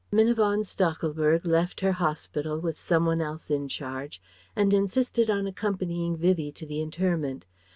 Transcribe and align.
Minna 0.11 0.33
von 0.33 0.63
Stachelberg 0.63 1.45
left 1.45 1.81
her 1.81 1.91
hospital, 1.91 2.59
with 2.59 2.75
some 2.75 3.05
one 3.05 3.21
else 3.21 3.51
in 3.51 3.67
charge, 3.67 4.19
and 4.55 4.73
insisted 4.73 5.29
on 5.29 5.45
accompanying 5.45 6.17
Vivie 6.17 6.51
to 6.53 6.65
the 6.65 6.81
interment. 6.81 7.45